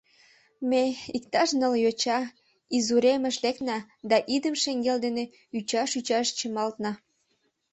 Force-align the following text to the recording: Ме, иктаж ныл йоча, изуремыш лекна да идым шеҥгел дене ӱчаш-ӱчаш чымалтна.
Ме, 0.69 0.83
иктаж 1.17 1.49
ныл 1.59 1.73
йоча, 1.83 2.19
изуремыш 2.77 3.35
лекна 3.43 3.77
да 4.09 4.17
идым 4.35 4.55
шеҥгел 4.63 4.97
дене 5.05 5.23
ӱчаш-ӱчаш 5.57 6.27
чымалтна. 6.37 6.91